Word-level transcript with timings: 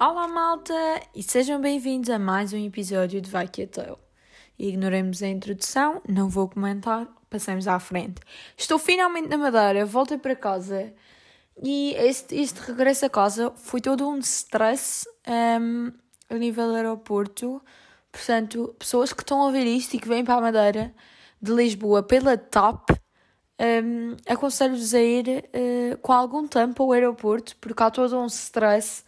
Olá 0.00 0.28
malta 0.28 0.72
e 1.12 1.24
sejam 1.24 1.60
bem-vindos 1.60 2.08
a 2.08 2.20
mais 2.20 2.52
um 2.52 2.64
episódio 2.64 3.20
de 3.20 3.28
Vai 3.28 3.48
Que 3.48 3.66
Teu. 3.66 3.98
Ignoremos 4.56 5.24
a 5.24 5.26
introdução, 5.26 6.00
não 6.08 6.28
vou 6.28 6.48
comentar, 6.48 7.08
passamos 7.28 7.66
à 7.66 7.80
frente. 7.80 8.20
Estou 8.56 8.78
finalmente 8.78 9.28
na 9.28 9.36
Madeira, 9.36 9.84
voltei 9.84 10.16
para 10.16 10.36
casa 10.36 10.94
e 11.60 11.94
este, 11.94 12.36
este 12.36 12.60
regresso 12.60 13.06
a 13.06 13.10
casa 13.10 13.50
foi 13.56 13.80
todo 13.80 14.08
um 14.08 14.18
stress 14.18 15.04
um, 15.60 15.92
a 16.30 16.34
nível 16.38 16.76
aeroporto. 16.76 17.60
Portanto, 18.10 18.74
pessoas 18.78 19.12
que 19.12 19.22
estão 19.22 19.40
a 19.40 19.46
ouvir 19.46 19.66
isto 19.66 19.94
e 19.94 19.98
que 19.98 20.08
vêm 20.08 20.24
para 20.24 20.34
a 20.34 20.40
Madeira 20.40 20.94
de 21.40 21.52
Lisboa 21.52 22.02
pela 22.02 22.36
TAP, 22.36 22.90
um, 23.60 24.16
aconselho-vos 24.26 24.94
a 24.94 25.00
ir 25.00 25.28
uh, 25.28 25.98
com 25.98 26.12
algum 26.12 26.46
tempo 26.46 26.82
ao 26.82 26.92
aeroporto, 26.92 27.56
porque 27.60 27.82
há 27.82 27.90
todo 27.90 28.18
um 28.18 28.26
stress 28.26 29.04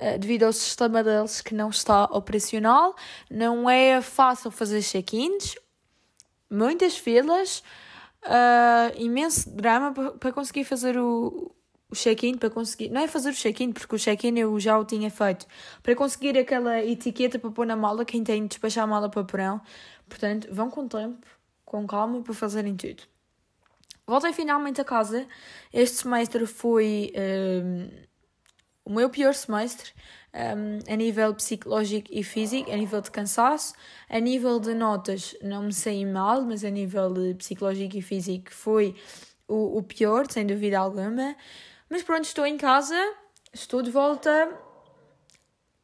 uh, 0.00 0.18
devido 0.18 0.44
ao 0.44 0.52
sistema 0.52 1.02
deles 1.02 1.40
que 1.40 1.54
não 1.54 1.70
está 1.70 2.04
operacional. 2.04 2.94
Não 3.30 3.68
é 3.68 4.00
fácil 4.00 4.50
fazer 4.50 4.82
check-ins, 4.82 5.56
muitas 6.50 6.96
filas, 6.96 7.62
uh, 8.24 8.92
imenso 8.96 9.50
drama 9.50 9.92
para 9.92 10.32
conseguir 10.32 10.64
fazer 10.64 10.98
o, 10.98 11.55
o 11.88 11.94
check-in 11.94 12.36
para 12.36 12.50
conseguir. 12.50 12.90
Não 12.90 13.00
é 13.00 13.08
fazer 13.08 13.30
o 13.30 13.34
check-in, 13.34 13.72
porque 13.72 13.94
o 13.94 13.98
check-in 13.98 14.38
eu 14.38 14.58
já 14.58 14.78
o 14.78 14.84
tinha 14.84 15.10
feito. 15.10 15.46
Para 15.82 15.94
conseguir 15.94 16.36
aquela 16.38 16.82
etiqueta 16.84 17.38
para 17.38 17.50
pôr 17.50 17.66
na 17.66 17.76
mala, 17.76 18.04
quem 18.04 18.24
tem 18.24 18.42
de 18.42 18.48
despachar 18.48 18.84
a 18.84 18.86
mala 18.86 19.08
para 19.08 19.24
porão. 19.24 19.60
Portanto, 20.08 20.48
vão 20.50 20.70
com 20.70 20.88
tempo, 20.88 21.26
com 21.64 21.86
calma 21.86 22.22
para 22.22 22.34
fazerem 22.34 22.76
tudo. 22.76 23.02
Voltei 24.06 24.32
finalmente 24.32 24.80
a 24.80 24.84
casa. 24.84 25.26
Este 25.72 25.96
semestre 25.98 26.46
foi 26.46 27.12
um, 27.64 27.88
o 28.84 28.92
meu 28.92 29.10
pior 29.10 29.34
semestre 29.34 29.90
um, 30.32 30.92
a 30.92 30.96
nível 30.96 31.34
psicológico 31.34 32.08
e 32.12 32.22
físico, 32.22 32.70
a 32.70 32.76
nível 32.76 33.00
de 33.00 33.10
cansaço. 33.10 33.74
A 34.08 34.20
nível 34.20 34.60
de 34.60 34.74
notas, 34.74 35.36
não 35.42 35.64
me 35.64 35.72
saí 35.72 36.04
mal, 36.04 36.42
mas 36.42 36.64
a 36.64 36.70
nível 36.70 37.12
psicológico 37.36 37.96
e 37.96 38.02
físico 38.02 38.52
foi 38.52 38.94
o, 39.48 39.78
o 39.78 39.82
pior, 39.82 40.30
sem 40.30 40.46
dúvida 40.46 40.78
alguma. 40.78 41.34
Mas 41.88 42.02
pronto, 42.02 42.24
estou 42.24 42.44
em 42.44 42.56
casa, 42.56 42.96
estou 43.52 43.80
de 43.80 43.90
volta. 43.90 44.52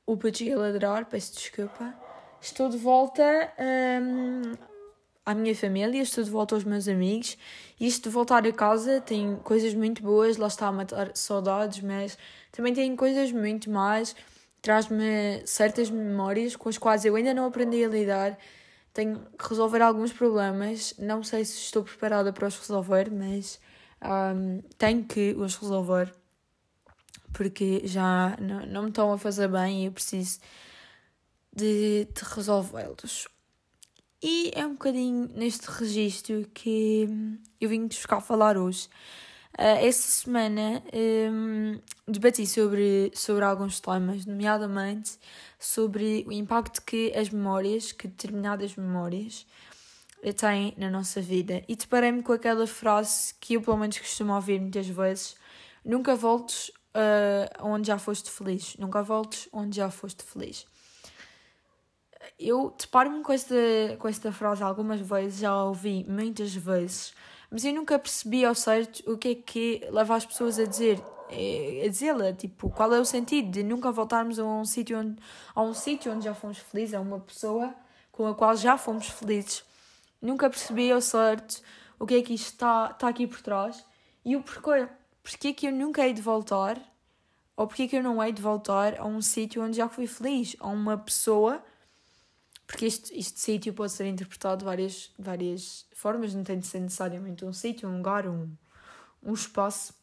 O 0.04 0.16
podia 0.16 0.58
ladrar, 0.58 1.06
peço 1.06 1.34
desculpa. 1.34 1.94
Estou 2.40 2.68
de 2.68 2.76
volta 2.76 3.22
um, 4.02 4.52
à 5.24 5.32
minha 5.32 5.54
família, 5.54 6.02
estou 6.02 6.24
de 6.24 6.30
volta 6.30 6.56
aos 6.56 6.64
meus 6.64 6.88
amigos. 6.88 7.38
Isto 7.80 8.08
de 8.08 8.10
voltar 8.10 8.44
a 8.44 8.52
casa 8.52 9.00
tem 9.00 9.36
coisas 9.44 9.74
muito 9.74 10.02
boas, 10.02 10.36
lá 10.36 10.48
está 10.48 10.66
a 10.66 10.72
matar 10.72 11.12
saudades, 11.14 11.80
mas 11.82 12.18
também 12.50 12.74
tem 12.74 12.96
coisas 12.96 13.30
muito 13.30 13.70
más. 13.70 14.16
Traz-me 14.60 15.46
certas 15.46 15.88
memórias 15.88 16.56
com 16.56 16.68
as 16.68 16.78
quais 16.78 17.04
eu 17.04 17.14
ainda 17.14 17.32
não 17.32 17.46
aprendi 17.46 17.84
a 17.84 17.88
lidar. 17.88 18.36
Tenho 18.92 19.20
que 19.38 19.48
resolver 19.48 19.80
alguns 19.82 20.12
problemas. 20.12 20.94
Não 20.98 21.22
sei 21.22 21.44
se 21.44 21.58
estou 21.58 21.84
preparada 21.84 22.32
para 22.32 22.48
os 22.48 22.58
resolver, 22.58 23.08
mas 23.08 23.60
um, 24.04 24.60
tenho 24.78 25.04
que 25.04 25.34
os 25.34 25.56
resolver 25.56 26.12
porque 27.32 27.82
já 27.84 28.36
não, 28.40 28.66
não 28.66 28.82
me 28.82 28.88
estão 28.88 29.12
a 29.12 29.18
fazer 29.18 29.48
bem 29.48 29.82
e 29.82 29.86
eu 29.86 29.92
preciso 29.92 30.38
de, 31.54 32.06
de 32.14 32.22
resolvê-los. 32.34 33.28
E 34.22 34.52
é 34.54 34.64
um 34.64 34.72
bocadinho 34.72 35.28
neste 35.34 35.68
registro 35.68 36.46
que 36.54 37.08
eu 37.60 37.68
vim 37.68 37.86
buscar 37.86 38.20
falar 38.20 38.56
hoje. 38.56 38.88
Uh, 39.58 39.84
esta 39.84 40.08
semana 40.08 40.82
um, 40.94 41.78
debati 42.08 42.46
sobre, 42.46 43.10
sobre 43.14 43.44
alguns 43.44 43.80
temas, 43.80 44.24
nomeadamente 44.24 45.18
sobre 45.58 46.24
o 46.26 46.32
impacto 46.32 46.80
que 46.82 47.12
as 47.14 47.28
memórias, 47.28 47.92
que 47.92 48.08
determinadas 48.08 48.76
memórias, 48.76 49.46
tem 50.30 50.74
na 50.76 50.90
nossa 50.90 51.20
vida. 51.20 51.62
E 51.66 51.74
deparei-me 51.74 52.22
com 52.22 52.32
aquela 52.32 52.66
frase 52.66 53.34
que 53.40 53.54
eu, 53.54 53.62
pelo 53.62 53.78
menos, 53.78 53.98
costumo 53.98 54.34
ouvir 54.34 54.60
muitas 54.60 54.86
vezes: 54.86 55.34
Nunca 55.82 56.14
voltes 56.14 56.68
uh, 56.68 57.66
onde 57.66 57.88
já 57.88 57.98
foste 57.98 58.30
feliz. 58.30 58.76
Nunca 58.76 59.02
voltes 59.02 59.48
onde 59.52 59.76
já 59.76 59.90
foste 59.90 60.22
feliz. 60.22 60.66
Eu 62.38 62.74
deparo-me 62.78 63.22
com 63.22 63.32
esta, 63.32 63.54
com 63.98 64.06
esta 64.08 64.30
frase 64.30 64.62
algumas 64.62 65.00
vezes, 65.00 65.40
já 65.40 65.50
a 65.50 65.64
ouvi 65.64 66.04
muitas 66.08 66.54
vezes, 66.54 67.12
mas 67.50 67.64
eu 67.64 67.74
nunca 67.74 67.98
percebi 67.98 68.44
ao 68.44 68.54
certo 68.54 69.10
o 69.10 69.18
que 69.18 69.28
é 69.28 69.34
que 69.34 69.88
leva 69.90 70.14
as 70.14 70.24
pessoas 70.24 70.58
a 70.58 70.64
dizer 70.64 71.02
a 71.84 71.88
dizê-la, 71.88 72.32
tipo, 72.32 72.68
qual 72.70 72.92
é 72.92 73.00
o 73.00 73.04
sentido 73.04 73.50
de 73.50 73.62
nunca 73.62 73.90
voltarmos 73.90 74.38
a 74.38 74.44
um 74.44 74.64
sítio 74.66 74.98
onde, 74.98 75.16
a 75.54 75.62
um 75.62 75.72
sítio 75.72 76.12
onde 76.12 76.24
já 76.26 76.34
fomos 76.34 76.58
felizes, 76.58 76.94
a 76.94 77.00
uma 77.00 77.18
pessoa 77.20 77.74
com 78.10 78.26
a 78.26 78.34
qual 78.34 78.54
já 78.54 78.76
fomos 78.76 79.08
felizes 79.08 79.64
nunca 80.22 80.48
percebi 80.48 80.90
ao 80.92 81.00
certo 81.00 81.60
o 81.98 82.06
que 82.06 82.14
é 82.14 82.22
que 82.22 82.32
isto 82.32 82.52
está, 82.52 82.90
está 82.92 83.08
aqui 83.08 83.26
por 83.26 83.42
trás 83.42 83.84
e 84.24 84.36
o 84.36 84.42
porquê. 84.42 84.88
Porquê 85.22 85.52
que 85.52 85.66
eu 85.66 85.72
nunca 85.72 86.06
hei 86.06 86.12
de 86.12 86.22
voltar 86.22 86.80
ou 87.56 87.66
porquê 87.66 87.86
que 87.86 87.96
eu 87.96 88.02
não 88.02 88.22
hei 88.22 88.32
de 88.32 88.40
voltar 88.40 88.98
a 88.98 89.04
um 89.04 89.20
sítio 89.20 89.62
onde 89.62 89.76
já 89.76 89.88
fui 89.88 90.06
feliz, 90.06 90.56
a 90.58 90.68
uma 90.68 90.96
pessoa, 90.96 91.62
porque 92.66 92.86
este, 92.86 93.16
este 93.16 93.38
sítio 93.38 93.74
pode 93.74 93.92
ser 93.92 94.06
interpretado 94.06 94.60
de 94.60 94.64
várias, 94.64 95.12
várias 95.18 95.86
formas, 95.92 96.34
não 96.34 96.42
tem 96.42 96.58
de 96.58 96.66
ser 96.66 96.80
necessariamente 96.80 97.44
um 97.44 97.52
sítio, 97.52 97.88
um 97.88 97.98
lugar, 97.98 98.26
um, 98.26 98.50
um 99.22 99.34
espaço. 99.34 99.94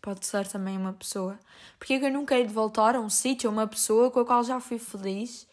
Pode 0.00 0.24
ser 0.24 0.46
também 0.46 0.76
uma 0.76 0.92
pessoa. 0.92 1.38
Porquê 1.78 1.98
que 1.98 2.06
eu 2.06 2.12
nunca 2.12 2.36
hei 2.36 2.46
de 2.46 2.52
voltar 2.52 2.94
a 2.94 3.00
um 3.00 3.10
sítio, 3.10 3.50
a 3.50 3.52
uma 3.52 3.66
pessoa 3.66 4.10
com 4.10 4.20
a 4.20 4.24
qual 4.24 4.44
já 4.44 4.60
fui 4.60 4.78
feliz? 4.78 5.46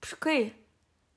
Porquê? 0.00 0.52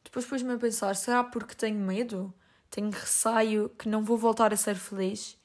Depois 0.08 0.26
pus-me 0.26 0.54
a 0.54 0.58
pensar: 0.58 0.96
será 0.96 1.22
porque 1.22 1.54
tenho 1.54 1.78
medo? 1.78 2.34
Tenho 2.70 2.90
receio 2.90 3.70
que 3.78 3.90
não 3.90 4.04
vou 4.04 4.18
voltar 4.18 4.54
a 4.54 4.58
ser 4.58 4.76
feliz? 4.76 5.38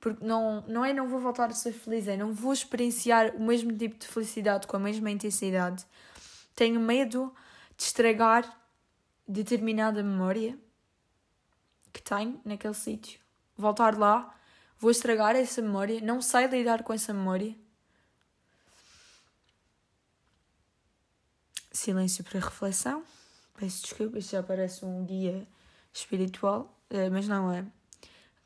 Porque 0.00 0.24
não, 0.24 0.64
não 0.66 0.82
é 0.82 0.94
não 0.94 1.06
vou 1.06 1.20
voltar 1.20 1.50
a 1.50 1.54
ser 1.54 1.72
feliz, 1.72 2.08
é 2.08 2.16
não 2.16 2.32
vou 2.32 2.52
experienciar 2.52 3.36
o 3.36 3.42
mesmo 3.42 3.76
tipo 3.76 3.98
de 3.98 4.06
felicidade 4.06 4.66
com 4.66 4.76
a 4.76 4.80
mesma 4.80 5.10
intensidade. 5.10 5.84
Tenho 6.54 6.80
medo 6.80 7.34
de 7.76 7.84
estragar 7.84 8.58
determinada 9.28 10.02
memória 10.02 10.58
que 11.92 12.00
tenho 12.00 12.40
naquele 12.42 12.74
sítio. 12.74 13.20
Voltar 13.54 13.98
lá, 13.98 14.34
vou 14.78 14.90
estragar 14.90 15.36
essa 15.36 15.60
memória, 15.60 16.00
não 16.00 16.22
sei 16.22 16.46
lidar 16.46 16.82
com 16.82 16.92
essa 16.94 17.12
memória. 17.12 17.54
Silêncio 21.70 22.24
para 22.24 22.40
reflexão. 22.40 23.04
Peço 23.56 23.82
desculpa, 23.82 24.18
isto 24.18 24.32
já 24.32 24.42
parece 24.42 24.84
um 24.84 25.04
guia 25.04 25.46
espiritual, 25.92 26.78
eh, 26.90 27.08
mas 27.08 27.26
não 27.26 27.50
é. 27.50 27.64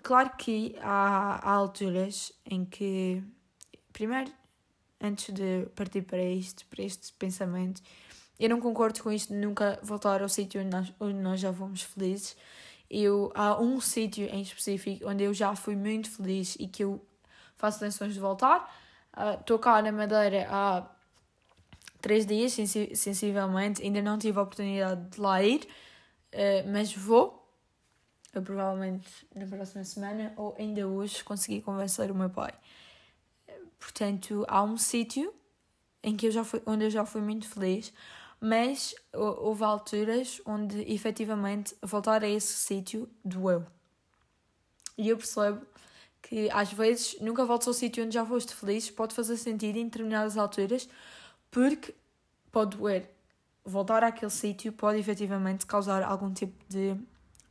Claro 0.02 0.30
que 0.38 0.76
há, 0.80 1.40
há 1.42 1.50
alturas 1.50 2.32
em 2.46 2.64
que, 2.64 3.22
primeiro, 3.92 4.30
antes 5.00 5.34
de 5.34 5.66
partir 5.74 6.02
para 6.02 6.22
isto, 6.22 6.64
para 6.66 6.82
este 6.84 7.12
pensamento, 7.14 7.82
eu 8.38 8.48
não 8.48 8.60
concordo 8.60 9.02
com 9.02 9.12
isto 9.12 9.34
de 9.34 9.38
nunca 9.38 9.78
voltar 9.82 10.22
ao 10.22 10.28
sítio 10.28 10.60
onde 10.60 10.70
nós, 10.70 10.92
onde 11.00 11.18
nós 11.18 11.40
já 11.40 11.52
fomos 11.52 11.82
felizes. 11.82 12.36
Eu, 12.88 13.32
há 13.34 13.60
um 13.60 13.80
sítio 13.80 14.26
em 14.26 14.42
específico 14.42 15.08
onde 15.08 15.24
eu 15.24 15.34
já 15.34 15.54
fui 15.54 15.76
muito 15.76 16.10
feliz 16.10 16.56
e 16.58 16.66
que 16.66 16.84
eu 16.84 17.04
faço 17.56 17.80
tensões 17.80 18.14
de 18.14 18.20
voltar. 18.20 18.74
Estou 19.40 19.56
uh, 19.56 19.60
cá 19.60 19.82
na 19.82 19.92
Madeira 19.92 20.46
há 20.48 20.88
três 22.00 22.26
dias, 22.26 22.52
sensivelmente. 22.94 23.82
Ainda 23.82 24.02
não 24.02 24.18
tive 24.18 24.38
a 24.38 24.42
oportunidade 24.42 25.10
de 25.10 25.20
lá 25.20 25.42
ir, 25.42 25.66
uh, 26.32 26.70
mas 26.72 26.94
vou. 26.94 27.38
Eu 28.32 28.42
provavelmente 28.42 29.08
na 29.34 29.46
próxima 29.46 29.82
semana 29.82 30.32
ou 30.36 30.54
ainda 30.58 30.86
hoje 30.86 31.24
consegui 31.24 31.60
convencer 31.60 32.10
o 32.10 32.14
meu 32.14 32.30
pai. 32.30 32.52
Portanto, 33.78 34.44
há 34.46 34.62
um 34.62 34.76
sítio 34.76 35.34
em 36.02 36.16
que 36.16 36.26
eu 36.26 36.30
já 36.30 36.44
fui, 36.44 36.62
onde 36.66 36.84
eu 36.84 36.90
já 36.90 37.04
fui 37.04 37.20
muito 37.20 37.48
feliz, 37.48 37.92
mas 38.40 38.94
houve 39.12 39.64
alturas 39.64 40.40
onde 40.46 40.80
efetivamente 40.92 41.74
voltar 41.82 42.22
a 42.22 42.28
esse 42.28 42.52
sítio 42.52 43.08
doeu. 43.24 43.66
E 44.96 45.08
eu 45.08 45.16
percebo 45.16 45.66
que 46.22 46.48
às 46.50 46.72
vezes 46.72 47.16
nunca 47.20 47.44
voltas 47.44 47.68
ao 47.68 47.74
sítio 47.74 48.04
onde 48.04 48.14
já 48.14 48.24
foste 48.24 48.54
feliz, 48.54 48.90
pode 48.90 49.14
fazer 49.14 49.36
sentido 49.36 49.76
em 49.76 49.84
determinadas 49.84 50.36
alturas, 50.36 50.88
porque 51.50 51.94
pode 52.50 52.76
doer. 52.76 53.10
Voltar 53.64 54.02
àquele 54.02 54.30
sítio 54.30 54.72
pode 54.72 54.98
efetivamente 54.98 55.66
causar 55.66 56.02
algum 56.02 56.32
tipo 56.32 56.54
de, 56.68 56.96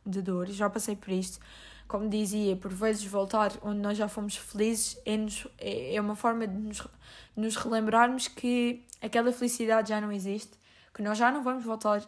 de 0.05 0.21
dor. 0.21 0.47
Já 0.47 0.69
passei 0.69 0.95
por 0.95 1.11
isto. 1.11 1.39
Como 1.87 2.07
dizia, 2.07 2.55
por 2.55 2.71
vezes 2.71 3.03
voltar 3.05 3.51
onde 3.61 3.79
nós 3.79 3.97
já 3.97 4.07
fomos 4.07 4.35
felizes 4.35 4.99
é, 5.05 5.17
nos, 5.17 5.47
é, 5.57 5.95
é 5.95 6.01
uma 6.01 6.15
forma 6.15 6.47
de 6.47 6.55
nos, 6.55 6.87
nos 7.35 7.55
relembrarmos 7.55 8.27
que 8.27 8.85
aquela 9.01 9.31
felicidade 9.31 9.89
já 9.89 9.99
não 9.99 10.11
existe, 10.11 10.51
que 10.93 11.01
nós 11.01 11.17
já 11.17 11.31
não 11.31 11.43
vamos 11.43 11.63
voltar 11.63 12.03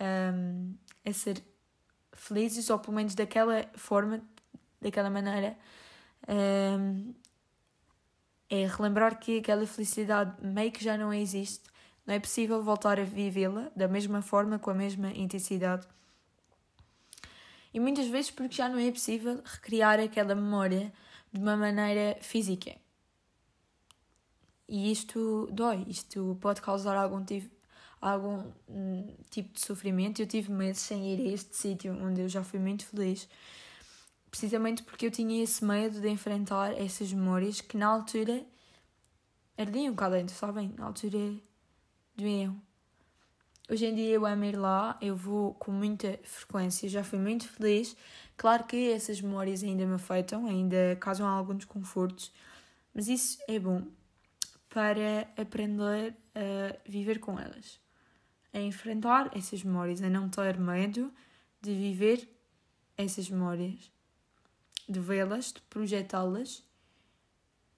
um, 0.00 0.74
a 1.04 1.12
ser 1.12 1.42
felizes, 2.12 2.70
ou 2.70 2.78
pelo 2.78 2.94
menos 2.94 3.14
daquela 3.14 3.64
forma, 3.74 4.20
daquela 4.80 5.10
maneira, 5.10 5.56
um, 6.28 7.14
é 8.54 8.66
relembrar 8.66 9.18
que 9.18 9.38
aquela 9.38 9.66
felicidade 9.66 10.34
meio 10.46 10.70
que 10.70 10.84
já 10.84 10.98
não 10.98 11.10
existe, 11.10 11.62
não 12.06 12.12
é 12.12 12.20
possível 12.20 12.62
voltar 12.62 13.00
a 13.00 13.02
vivê-la 13.02 13.72
da 13.74 13.88
mesma 13.88 14.20
forma, 14.20 14.58
com 14.58 14.70
a 14.70 14.74
mesma 14.74 15.10
intensidade. 15.12 15.88
E 17.72 17.80
muitas 17.80 18.06
vezes 18.08 18.30
porque 18.30 18.54
já 18.54 18.68
não 18.68 18.78
é 18.78 18.90
possível 18.90 19.40
recriar 19.42 19.98
aquela 19.98 20.34
memória 20.34 20.92
de 21.32 21.40
uma 21.40 21.56
maneira 21.56 22.18
física. 22.20 22.76
E 24.68 24.92
isto 24.92 25.48
dói, 25.50 25.86
isto 25.88 26.36
pode 26.38 26.60
causar 26.60 26.94
algum 26.94 27.24
tipo, 27.24 27.48
algum 28.02 28.52
hum, 28.68 29.16
tipo 29.30 29.54
de 29.54 29.62
sofrimento. 29.62 30.20
Eu 30.20 30.26
tive 30.26 30.52
meses 30.52 30.82
sem 30.82 31.14
ir 31.14 31.26
a 31.26 31.32
este 31.32 31.56
sítio 31.56 31.94
onde 32.04 32.20
eu 32.20 32.28
já 32.28 32.44
fui 32.44 32.58
muito 32.58 32.84
feliz, 32.84 33.26
precisamente 34.32 34.82
porque 34.82 35.04
eu 35.04 35.10
tinha 35.10 35.44
esse 35.44 35.62
medo 35.62 36.00
de 36.00 36.08
enfrentar 36.08 36.72
essas 36.80 37.12
memórias 37.12 37.60
que 37.60 37.76
na 37.76 37.86
altura 37.86 38.42
ardiam 39.58 39.94
cá 39.94 40.08
dentro, 40.08 40.34
sabem? 40.34 40.74
Na 40.78 40.86
altura 40.86 41.18
doíam. 42.16 42.58
Hoje 43.70 43.84
em 43.84 43.94
dia 43.94 44.08
eu 44.08 44.24
amo 44.24 44.44
ir 44.44 44.56
lá, 44.56 44.98
eu 45.02 45.14
vou 45.14 45.52
com 45.54 45.70
muita 45.70 46.18
frequência, 46.24 46.88
já 46.88 47.04
fui 47.04 47.18
muito 47.18 47.46
feliz. 47.46 47.94
Claro 48.34 48.64
que 48.64 48.90
essas 48.90 49.20
memórias 49.20 49.62
ainda 49.62 49.84
me 49.84 49.94
afetam, 49.94 50.46
ainda 50.46 50.96
causam 50.98 51.28
alguns 51.28 51.58
desconfortos, 51.58 52.32
mas 52.94 53.08
isso 53.08 53.38
é 53.46 53.58
bom 53.58 53.86
para 54.70 55.28
aprender 55.36 56.16
a 56.34 56.88
viver 56.88 57.18
com 57.18 57.38
elas, 57.38 57.78
a 58.50 58.58
enfrentar 58.60 59.30
essas 59.36 59.62
memórias, 59.62 60.00
a 60.00 60.08
não 60.08 60.30
ter 60.30 60.58
medo 60.58 61.12
de 61.60 61.74
viver 61.74 62.26
essas 62.96 63.28
memórias, 63.28 63.92
de 64.92 65.00
vê-las, 65.00 65.52
de 65.52 65.60
projetá-las. 65.62 66.62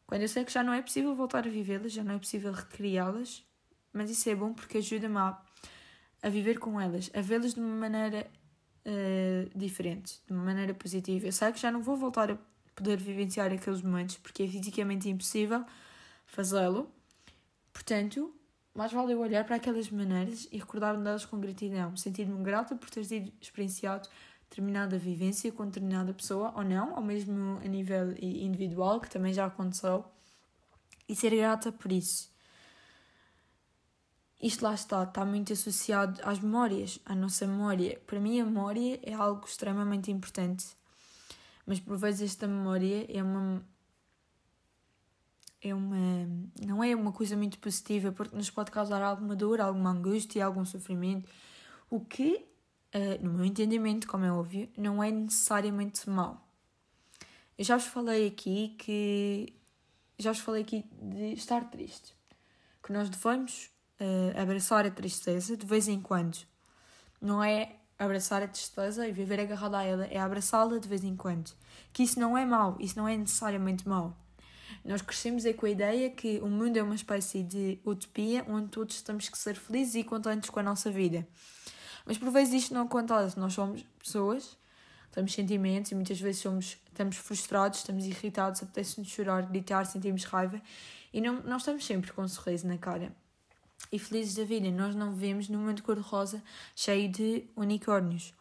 Quando 0.06 0.22
eu 0.22 0.28
sei 0.28 0.44
que 0.44 0.52
já 0.52 0.62
não 0.62 0.72
é 0.72 0.82
possível 0.82 1.14
voltar 1.14 1.46
a 1.46 1.50
vivê-las, 1.50 1.92
já 1.92 2.04
não 2.04 2.14
é 2.14 2.18
possível 2.18 2.52
recriá-las, 2.52 3.44
mas 3.92 4.10
isso 4.10 4.28
é 4.28 4.34
bom 4.34 4.52
porque 4.52 4.78
ajuda-me 4.78 5.16
a, 5.16 5.40
a 6.22 6.28
viver 6.28 6.58
com 6.58 6.80
elas, 6.80 7.10
a 7.14 7.20
vê-las 7.20 7.54
de 7.54 7.60
uma 7.60 7.74
maneira 7.74 8.30
uh, 8.84 9.58
diferente, 9.58 10.20
de 10.26 10.32
uma 10.32 10.44
maneira 10.44 10.74
positiva. 10.74 11.26
Eu 11.26 11.32
sei 11.32 11.52
que 11.52 11.58
já 11.58 11.70
não 11.70 11.82
vou 11.82 11.96
voltar 11.96 12.30
a 12.30 12.38
poder 12.74 12.98
vivenciar 12.98 13.52
aqueles 13.52 13.80
momentos 13.80 14.16
porque 14.18 14.42
é 14.42 14.48
fisicamente 14.48 15.08
impossível 15.08 15.64
fazê-lo. 16.26 16.90
Portanto, 17.72 18.34
mais 18.74 18.92
vale 18.92 19.12
eu 19.12 19.20
olhar 19.20 19.44
para 19.44 19.56
aquelas 19.56 19.88
maneiras 19.90 20.48
e 20.50 20.58
recordar-me 20.58 21.04
delas 21.04 21.24
com 21.24 21.38
gratidão, 21.40 21.96
sentir-me 21.96 22.42
grata 22.42 22.74
por 22.74 22.90
ter 22.90 23.04
sido 23.04 23.32
experienciado 23.40 24.08
determinada 24.48 24.98
vivência 24.98 25.50
com 25.52 25.66
determinada 25.66 26.12
pessoa 26.12 26.52
ou 26.56 26.64
não, 26.64 26.94
ou 26.94 27.02
mesmo 27.02 27.58
a 27.64 27.68
nível 27.68 28.14
individual, 28.20 29.00
que 29.00 29.10
também 29.10 29.32
já 29.32 29.46
aconteceu, 29.46 30.04
e 31.08 31.14
ser 31.14 31.34
grata 31.34 31.72
por 31.72 31.92
isso. 31.92 32.32
Isto 34.42 34.62
lá 34.62 34.74
está, 34.74 35.02
está 35.02 35.24
muito 35.24 35.52
associado 35.52 36.20
às 36.22 36.38
memórias, 36.38 37.00
à 37.04 37.14
nossa 37.14 37.46
memória. 37.46 37.98
Para 38.06 38.20
mim, 38.20 38.40
a 38.40 38.44
memória 38.44 39.00
é 39.02 39.14
algo 39.14 39.44
extremamente 39.46 40.10
importante, 40.10 40.66
mas 41.66 41.80
por 41.80 41.96
vezes 41.96 42.32
esta 42.32 42.46
memória 42.46 43.06
é 43.08 43.22
uma 43.22 43.64
é 45.64 45.74
uma, 45.74 45.96
não 46.62 46.84
é 46.84 46.94
uma 46.94 47.10
coisa 47.10 47.34
muito 47.36 47.58
positiva 47.58 48.12
porque 48.12 48.36
nos 48.36 48.50
pode 48.50 48.70
causar 48.70 49.00
alguma 49.00 49.34
dor, 49.34 49.62
alguma 49.62 49.90
angústia, 49.90 50.44
algum 50.44 50.64
sofrimento, 50.66 51.26
o 51.88 52.00
que, 52.00 52.44
uh, 52.94 53.24
no 53.24 53.32
meu 53.32 53.44
entendimento, 53.44 54.06
como 54.06 54.24
é 54.24 54.32
óbvio, 54.32 54.68
não 54.76 55.02
é 55.02 55.10
necessariamente 55.10 56.08
mau. 56.08 56.40
Eu 57.58 57.64
já 57.64 57.76
vos 57.76 57.86
falei 57.86 58.26
aqui 58.26 58.74
que 58.78 59.52
já 60.18 60.32
vos 60.32 60.40
falei 60.40 60.62
aqui 60.62 60.84
de 61.00 61.32
estar 61.32 61.64
triste, 61.70 62.16
que 62.82 62.92
nós 62.92 63.10
devemos 63.10 63.70
uh, 64.00 64.40
abraçar 64.40 64.86
a 64.86 64.90
tristeza 64.90 65.56
de 65.56 65.66
vez 65.66 65.88
em 65.88 66.00
quando. 66.00 66.38
Não 67.20 67.42
é 67.42 67.76
abraçar 67.98 68.42
a 68.42 68.48
tristeza 68.48 69.06
e 69.06 69.12
viver 69.12 69.40
agarrado 69.40 69.74
a 69.74 69.82
ela, 69.82 70.04
é 70.06 70.18
abraçá-la 70.18 70.78
de 70.78 70.88
vez 70.88 71.04
em 71.04 71.16
quando. 71.16 71.52
Que 71.92 72.02
isso 72.02 72.18
não 72.18 72.36
é 72.36 72.44
mau, 72.44 72.76
isso 72.80 72.98
não 72.98 73.08
é 73.08 73.16
necessariamente 73.16 73.88
mau. 73.88 74.16
Nós 74.84 75.00
crescemos 75.00 75.44
é 75.44 75.52
com 75.52 75.66
a 75.66 75.70
ideia 75.70 76.10
que 76.10 76.40
o 76.40 76.48
mundo 76.48 76.76
é 76.76 76.82
uma 76.82 76.94
espécie 76.94 77.42
de 77.42 77.78
utopia 77.84 78.44
onde 78.48 78.68
todos 78.68 79.00
temos 79.02 79.28
que 79.28 79.38
ser 79.38 79.54
felizes 79.54 79.94
e 79.94 80.04
contentes 80.04 80.50
com 80.50 80.60
a 80.60 80.62
nossa 80.62 80.90
vida. 80.90 81.26
Mas 82.04 82.18
por 82.18 82.30
vezes 82.30 82.54
isto 82.64 82.74
não 82.74 82.82
acontece. 82.82 83.38
Nós 83.38 83.54
somos 83.54 83.82
pessoas, 83.98 84.56
temos 85.12 85.32
sentimentos 85.32 85.92
e 85.92 85.94
muitas 85.94 86.20
vezes 86.20 86.42
somos, 86.42 86.76
estamos 86.86 87.16
frustrados, 87.16 87.78
estamos 87.78 88.04
irritados, 88.04 88.62
apetece-nos 88.62 89.08
chorar, 89.08 89.42
gritar, 89.42 89.86
sentimos 89.86 90.24
raiva 90.24 90.60
e 91.12 91.20
não, 91.20 91.40
não 91.42 91.56
estamos 91.56 91.86
sempre 91.86 92.12
com 92.12 92.22
um 92.22 92.28
sorriso 92.28 92.66
na 92.66 92.76
cara. 92.76 93.14
E 93.92 93.98
felizes 93.98 94.34
da 94.34 94.44
vida, 94.44 94.70
nós 94.70 94.94
não 94.94 95.12
vivemos 95.12 95.48
num 95.48 95.60
mundo 95.60 95.82
cor-de-rosa 95.82 96.42
cheio 96.74 97.08
de 97.08 97.44
unicórnios. 97.54 98.34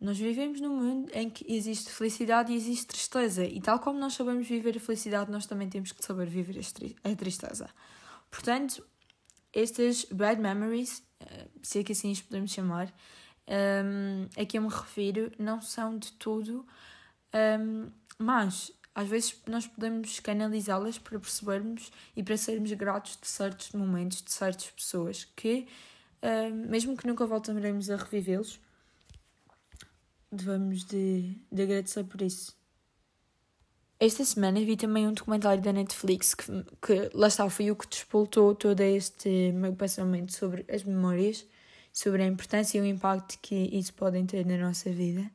Nós 0.00 0.18
vivemos 0.18 0.60
num 0.60 0.76
mundo 0.76 1.10
em 1.14 1.28
que 1.28 1.50
existe 1.52 1.90
felicidade 1.90 2.52
e 2.52 2.56
existe 2.56 2.86
tristeza, 2.86 3.44
e 3.44 3.60
tal 3.60 3.78
como 3.78 3.98
nós 3.98 4.14
sabemos 4.14 4.46
viver 4.46 4.76
a 4.76 4.80
felicidade, 4.80 5.30
nós 5.30 5.46
também 5.46 5.68
temos 5.68 5.92
que 5.92 6.04
saber 6.04 6.26
viver 6.26 6.58
a 7.04 7.14
tristeza. 7.14 7.68
Portanto, 8.30 8.82
estas 9.52 10.04
bad 10.04 10.40
memories, 10.40 11.02
se 11.62 11.80
é 11.80 11.84
que 11.84 11.92
assim 11.92 12.12
as 12.12 12.20
podemos 12.20 12.50
chamar, 12.50 12.92
um, 13.48 14.28
a 14.40 14.44
que 14.44 14.58
eu 14.58 14.62
me 14.62 14.68
refiro, 14.68 15.32
não 15.38 15.60
são 15.60 15.98
de 15.98 16.12
tudo 16.12 16.66
um, 17.34 17.90
mas 18.18 18.72
às 18.94 19.08
vezes 19.08 19.40
nós 19.46 19.66
podemos 19.66 20.20
canalizá-las 20.20 20.98
para 20.98 21.18
percebermos 21.18 21.90
e 22.16 22.22
para 22.22 22.36
sermos 22.36 22.72
gratos 22.72 23.18
de 23.20 23.26
certos 23.26 23.72
momentos, 23.72 24.22
de 24.22 24.30
certas 24.32 24.70
pessoas 24.70 25.24
que, 25.36 25.66
um, 26.22 26.68
mesmo 26.68 26.96
que 26.96 27.06
nunca 27.06 27.26
voltaremos 27.26 27.88
a 27.90 27.96
revivê-los, 27.96 28.60
devemos 30.30 30.84
de, 30.84 31.36
de 31.50 31.62
agradecer 31.62 32.04
por 32.04 32.20
isso. 32.20 32.59
Esta 34.02 34.24
semana 34.24 34.58
vi 34.60 34.78
também 34.78 35.06
um 35.06 35.12
documentário 35.12 35.62
da 35.62 35.74
Netflix 35.74 36.34
que, 36.34 36.46
que 36.80 37.10
lá 37.12 37.28
está, 37.28 37.50
foi 37.50 37.70
o 37.70 37.76
que 37.76 37.86
despoltou 37.86 38.54
todo 38.54 38.80
este 38.80 39.52
meu 39.52 39.74
pensamento 39.74 40.32
sobre 40.32 40.64
as 40.72 40.82
memórias, 40.84 41.46
sobre 41.92 42.22
a 42.22 42.26
importância 42.26 42.78
e 42.78 42.80
o 42.80 42.86
impacto 42.86 43.38
que 43.42 43.54
isso 43.54 43.92
podem 43.92 44.24
ter 44.24 44.46
na 44.46 44.56
nossa 44.56 44.90
vida, 44.90 45.30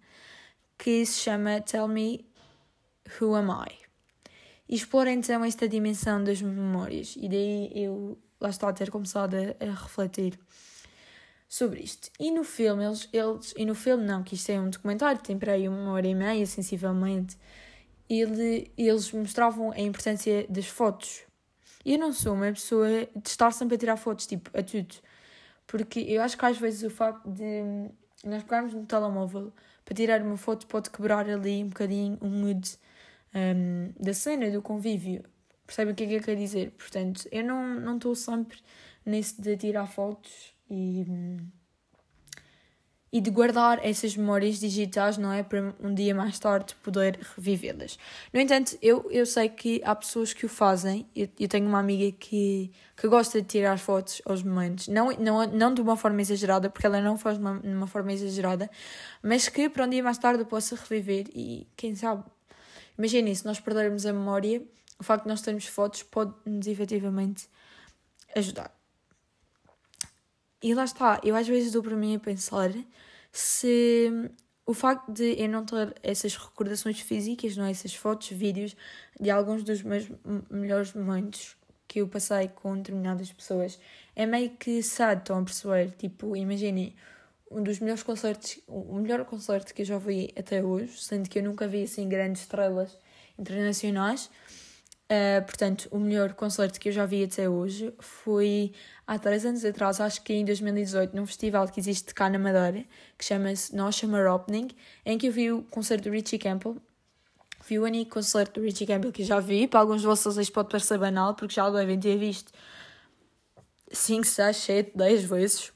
que 0.79 1.05
se 1.05 1.19
chama 1.19 1.62
Tell 1.62 1.88
Me 1.88 2.25
Who 3.22 3.36
Am 3.36 3.51
I? 3.51 3.72
E 4.67 4.75
explora 4.75 5.12
então 5.12 5.45
esta 5.45 5.69
dimensão 5.69 6.24
das 6.24 6.41
memórias, 6.41 7.15
e 7.17 7.29
daí 7.29 7.72
eu 7.75 8.17
lá 8.41 8.50
está 8.50 8.67
a 8.67 8.74
ter 8.74 8.89
começado 8.89 9.36
a, 9.36 9.63
a 9.63 9.72
refletir 9.74 10.39
sobre 11.48 11.81
isto. 11.81 12.10
E 12.19 12.31
no 12.31 12.43
filme, 12.43 12.84
eles, 12.84 13.07
eles. 13.13 13.53
E 13.55 13.63
no 13.63 13.75
filme, 13.75 14.03
não, 14.03 14.24
que 14.24 14.34
isto 14.34 14.50
é 14.50 14.60
um 14.60 14.72
documentário, 14.72 15.22
tem 15.22 15.38
para 15.38 15.51
aí 15.51 15.69
uma 15.69 15.91
hora 15.91 16.07
e 16.07 16.15
meia, 16.15 16.48
sensivelmente. 16.48 17.38
Ele, 18.09 18.71
eles 18.77 19.12
mostravam 19.12 19.71
a 19.71 19.79
importância 19.79 20.45
das 20.47 20.67
fotos. 20.67 21.24
Eu 21.85 22.00
não 22.00 22.13
sou 22.13 22.33
uma 22.33 22.51
pessoa 22.51 22.88
de 23.15 23.29
estar 23.29 23.51
sempre 23.51 23.75
a 23.75 23.77
tirar 23.77 23.97
fotos, 23.97 24.25
tipo, 24.25 24.50
a 24.57 24.63
tudo. 24.63 24.95
Porque 25.67 26.00
eu 26.00 26.21
acho 26.21 26.38
que 26.38 26.45
às 26.45 26.57
vezes 26.57 26.83
o 26.83 26.89
facto 26.89 27.29
de 27.29 27.89
nós 28.24 28.43
pegarmos 28.43 28.74
no 28.74 28.85
telemóvel 28.85 29.53
para 29.83 29.95
tirar 29.95 30.21
uma 30.21 30.38
foto 30.38 30.65
pode 30.67 30.89
quebrar 30.89 31.29
ali 31.29 31.63
um 31.63 31.69
bocadinho 31.69 32.17
o 32.21 32.27
mood 32.27 32.77
um, 33.33 33.93
da 34.00 34.13
cena, 34.13 34.50
do 34.50 34.62
convívio. 34.62 35.24
Percebem 35.65 35.93
o 35.93 35.95
que 35.95 36.03
é 36.03 36.07
que 36.07 36.13
eu 36.15 36.21
quero 36.21 36.39
dizer? 36.39 36.71
Portanto, 36.71 37.27
eu 37.31 37.43
não 37.43 37.95
estou 37.95 38.15
sempre 38.15 38.59
nesse 39.05 39.41
de 39.41 39.57
tirar 39.57 39.88
fotos 39.88 40.53
e, 40.69 41.05
e 43.15 43.22
de 43.22 43.29
guardar 43.29 43.79
essas 43.81 44.13
memórias 44.17 44.60
digitais, 44.60 45.17
não 45.17 45.31
é? 45.31 45.41
Para 45.41 45.74
um 45.79 45.93
dia 45.93 46.13
mais 46.13 46.38
tarde 46.38 46.75
poder 46.84 47.17
revivê-las. 47.38 47.98
No 48.34 48.41
entanto, 48.41 48.77
eu, 48.81 49.10
eu 49.10 49.25
sei 49.25 49.48
que 49.48 49.81
há 49.86 49.95
pessoas 49.95 50.34
que 50.34 50.45
o 50.45 50.50
fazem. 50.50 51.07
Eu, 51.15 51.29
eu 51.39 51.48
tenho 51.48 51.65
uma 51.65 51.79
amiga 51.79 52.13
que, 52.19 52.69
que 52.93 53.07
gosta 53.07 53.41
de 53.41 53.48
tirar 53.48 53.79
fotos 53.79 54.22
aos 54.25 54.43
momentos, 54.43 54.89
não, 54.89 55.12
não, 55.13 55.48
não 55.48 55.74
de 55.74 55.79
uma 55.79 55.95
forma 55.95 56.19
exagerada, 56.19 56.69
porque 56.69 56.86
ela 56.86 57.00
não 57.00 57.17
faz 57.17 57.38
de 57.38 57.41
uma, 57.41 57.57
de 57.57 57.69
uma 57.69 57.88
forma 57.88 58.12
exagerada, 58.12 58.69
mas 59.24 59.48
que 59.48 59.69
para 59.69 59.86
um 59.86 59.89
dia 59.89 60.03
mais 60.03 60.17
tarde 60.17 60.43
possa 60.43 60.75
reviver 60.75 61.27
e 61.34 61.65
quem 61.77 61.95
sabe. 61.95 62.22
Imaginem, 62.98 63.34
se 63.34 63.45
nós 63.45 63.62
perdermos 63.62 64.05
a 64.05 64.12
memória, 64.12 64.62
o 65.00 65.03
facto 65.05 65.24
de 65.24 65.29
nós 65.29 65.41
termos 65.41 65.65
fotos 65.67 66.03
pode-nos 66.03 66.67
efetivamente 66.67 67.48
ajudar. 68.36 68.75
E 70.65 70.74
lá 70.74 70.84
está, 70.84 71.22
eu 71.24 71.36
às 71.36 71.48
vezes 71.48 71.74
dou 71.74 71.84
para 71.84 71.95
mim 71.95 72.15
a 72.15 72.19
pensar 72.19 72.72
se 73.31 74.12
o 74.65 74.74
facto 74.74 75.12
de 75.12 75.39
eu 75.39 75.48
não 75.48 75.63
ter 75.63 75.93
essas 76.01 76.36
recordações 76.36 77.00
físicas, 77.01 77.55
não 77.55 77.65
é? 77.65 77.69
essas 77.69 77.93
fotos, 77.93 78.29
vídeos 78.29 78.75
de 79.22 79.29
alguns 79.29 79.62
dos 79.62 79.84
meus 79.84 80.10
melhores 80.50 80.91
momentos 80.93 81.55
que 81.88 82.01
eu 82.01 82.07
passei 82.07 82.48
com 82.48 82.75
determinadas 82.77 83.31
pessoas 83.31 83.79
é 84.15 84.25
meio 84.25 84.50
que 84.57 84.81
sad, 84.81 85.22
estão 85.22 85.38
a 85.38 85.43
perceber? 85.43 85.91
Tipo, 86.00 86.36
imaginem, 86.36 86.95
um 87.51 87.62
dos 87.62 87.79
melhores 87.79 88.01
concertos, 88.01 88.57
o 88.67 88.95
melhor 88.95 89.24
concerto 89.24 89.72
que 89.72 89.84
eu 89.84 89.86
já 89.86 90.00
vi 90.00 90.34
até 90.36 90.63
hoje, 90.63 91.00
sendo 91.00 91.29
que 91.29 91.38
eu 91.38 91.43
nunca 91.43 91.67
vi 91.67 91.84
assim 91.84 92.10
grandes 92.10 92.41
estrelas 92.41 92.98
internacionais. 93.38 94.31
Uh, 95.05 95.45
portanto, 95.45 95.88
o 95.91 96.00
melhor 96.00 96.33
concerto 96.33 96.79
que 96.79 96.89
eu 96.89 96.93
já 96.93 97.05
vi 97.05 97.24
até 97.24 97.47
hoje 97.47 97.93
foi 98.00 98.74
há 99.05 99.19
três 99.19 99.45
anos 99.45 99.63
atrás, 99.63 100.01
acho 100.01 100.24
que 100.24 100.33
em 100.33 100.43
2018, 100.43 101.15
num 101.15 101.27
festival 101.27 101.67
que 101.67 101.79
existe 101.79 102.12
cá 102.12 102.27
na 102.27 102.39
Madeira, 102.39 102.83
que 103.15 103.24
chama-se 103.24 103.75
No 103.75 103.91
Summer 103.91 104.31
Opening, 104.31 104.69
em 105.05 105.15
que 105.15 105.27
eu 105.27 105.31
vi 105.31 105.51
o 105.51 105.62
concerto 105.69 106.09
do 106.09 106.12
Richie 106.12 106.39
Campbell. 106.39 106.77
Vi 107.67 107.77
o 107.77 107.83
único 107.83 108.15
concerto 108.15 108.59
do 108.59 108.65
Richie 108.65 108.88
Campbell 108.88 109.12
que 109.12 109.21
eu 109.21 109.27
já 109.27 109.39
vi, 109.39 109.67
para 109.67 109.79
alguns 109.79 110.01
de 110.01 110.07
vocês 110.07 110.38
isto 110.38 110.51
pode 110.51 110.69
parecer 110.69 110.97
banal, 110.97 111.35
porque 111.35 111.53
já 111.53 111.67
o 111.67 111.71
devem 111.71 112.00
ter 112.00 112.17
visto 112.17 112.51
5, 113.91 114.25
6, 114.25 114.57
7, 114.57 114.91
10 114.95 115.24
vezes. 115.24 115.71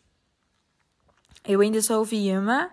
Eu 1.47 1.61
ainda 1.61 1.81
só 1.83 1.99
ouvi 1.99 2.35
uma. 2.35 2.71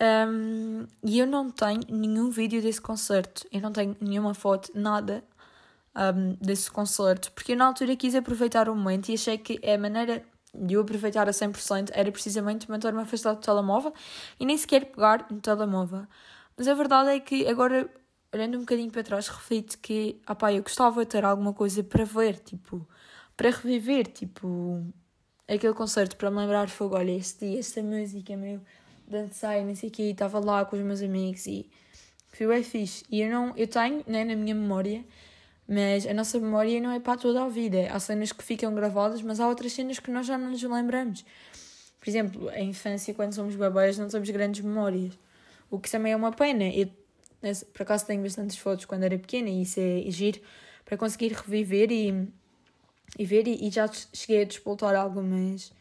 Um, 0.00 0.86
e 1.04 1.18
eu 1.18 1.26
não 1.26 1.50
tenho 1.50 1.80
nenhum 1.90 2.30
vídeo 2.30 2.62
desse 2.62 2.80
concerto. 2.80 3.46
Eu 3.52 3.60
não 3.60 3.70
tenho 3.70 3.94
nenhuma 4.00 4.32
foto, 4.32 4.70
nada 4.74 5.22
um, 5.96 6.34
desse 6.40 6.70
concerto. 6.70 7.32
Porque 7.32 7.52
eu 7.52 7.56
na 7.56 7.66
altura 7.66 7.96
quis 7.96 8.14
aproveitar 8.14 8.68
o 8.68 8.74
momento 8.74 9.08
e 9.08 9.14
achei 9.14 9.38
que 9.38 9.60
a 9.66 9.78
maneira 9.78 10.24
de 10.54 10.74
eu 10.74 10.82
aproveitar 10.82 11.28
a 11.28 11.32
100% 11.32 11.90
era 11.92 12.10
precisamente 12.12 12.70
manter-me 12.70 13.00
afastado 13.00 13.36
do 13.36 13.44
telemóvel 13.44 13.92
e 14.38 14.46
nem 14.46 14.56
sequer 14.56 14.86
pegar 14.86 15.26
no 15.30 15.40
telemóvel. 15.40 16.06
Mas 16.56 16.68
a 16.68 16.74
verdade 16.74 17.10
é 17.10 17.20
que 17.20 17.46
agora, 17.48 17.90
olhando 18.32 18.56
um 18.56 18.60
bocadinho 18.60 18.90
para 18.90 19.02
trás, 19.02 19.28
reflito 19.28 19.78
que 19.80 20.20
opá, 20.28 20.52
eu 20.52 20.62
gostava 20.62 21.04
de 21.04 21.10
ter 21.10 21.24
alguma 21.24 21.52
coisa 21.52 21.82
para 21.82 22.04
ver, 22.04 22.38
tipo, 22.38 22.86
para 23.36 23.50
reviver, 23.50 24.06
tipo, 24.06 24.86
aquele 25.48 25.74
concerto 25.74 26.16
para 26.16 26.30
me 26.30 26.38
lembrar, 26.38 26.68
fogo, 26.68 26.96
olha, 26.96 27.10
este 27.10 27.46
dia, 27.46 27.58
esta 27.58 27.82
música, 27.82 28.36
meu, 28.36 28.60
dancei, 29.08 29.64
não 29.64 29.74
sei 29.74 29.88
o 29.88 29.92
quê, 29.92 30.02
estava 30.04 30.38
lá 30.38 30.64
com 30.64 30.76
os 30.76 30.82
meus 30.82 31.02
amigos 31.02 31.46
e 31.46 31.68
foi 32.28 32.46
bem 32.46 32.62
fixe. 32.62 33.04
E 33.10 33.22
eu 33.22 33.30
não, 33.30 33.56
eu 33.56 33.66
tenho, 33.66 34.04
né, 34.06 34.24
na 34.24 34.36
minha 34.36 34.54
memória, 34.54 35.04
mas 35.66 36.06
a 36.06 36.12
nossa 36.12 36.38
memória 36.38 36.80
não 36.80 36.90
é 36.90 37.00
para 37.00 37.18
toda 37.18 37.42
a 37.42 37.48
vida. 37.48 37.88
Há 37.90 37.98
cenas 37.98 38.32
que 38.32 38.44
ficam 38.44 38.74
gravadas, 38.74 39.22
mas 39.22 39.40
há 39.40 39.48
outras 39.48 39.72
cenas 39.72 39.98
que 39.98 40.10
nós 40.10 40.26
já 40.26 40.36
não 40.36 40.50
nos 40.50 40.62
lembramos. 40.62 41.24
Por 41.98 42.10
exemplo, 42.10 42.48
a 42.50 42.60
infância, 42.60 43.14
quando 43.14 43.32
somos 43.32 43.56
bebês, 43.56 43.96
não 43.96 44.08
temos 44.08 44.28
grandes 44.28 44.62
memórias. 44.62 45.18
O 45.70 45.78
que 45.78 45.90
também 45.90 46.12
é 46.12 46.16
uma 46.16 46.32
pena. 46.32 46.64
Eu, 46.64 46.88
por 47.72 47.82
acaso, 47.82 48.06
tenho 48.06 48.22
bastantes 48.22 48.58
fotos 48.58 48.84
quando 48.84 49.04
era 49.04 49.18
pequena 49.18 49.48
e 49.48 49.62
isso 49.62 49.80
é 49.80 50.04
giro 50.10 50.40
para 50.84 50.98
conseguir 50.98 51.32
reviver 51.32 51.90
e, 51.90 52.28
e 53.18 53.24
ver. 53.24 53.48
E, 53.48 53.66
e 53.66 53.70
já 53.70 53.90
cheguei 54.12 54.42
a 54.42 54.44
despoltar 54.44 54.94
algumas, 54.94 55.72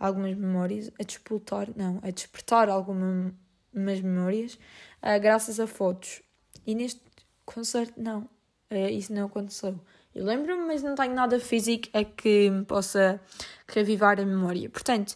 algumas 0.00 0.34
memórias. 0.34 0.90
A 0.98 1.02
despoltar, 1.02 1.68
não, 1.76 2.00
a 2.02 2.10
despertar 2.10 2.70
algumas 2.70 3.34
memórias 3.74 4.54
uh, 5.02 5.20
graças 5.20 5.60
a 5.60 5.66
fotos. 5.66 6.22
E 6.66 6.74
neste 6.74 7.02
concerto, 7.44 8.00
não 8.00 8.26
Uh, 8.70 8.90
isso 8.90 9.12
não 9.12 9.26
aconteceu. 9.26 9.78
Eu 10.14 10.24
lembro-me, 10.24 10.66
mas 10.66 10.82
não 10.82 10.94
tenho 10.94 11.14
nada 11.14 11.38
físico 11.38 11.88
a 11.92 12.02
que 12.02 12.50
me 12.50 12.64
possa 12.64 13.20
revivar 13.68 14.18
a 14.18 14.24
memória. 14.24 14.68
Portanto, 14.70 15.14